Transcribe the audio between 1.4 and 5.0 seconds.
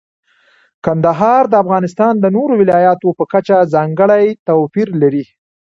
د افغانستان د نورو ولایاتو په کچه ځانګړی توپیر